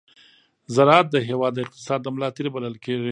[0.73, 3.09] ز راعت د هېواد د اقتصاد د ملا تېر بلل کېږي.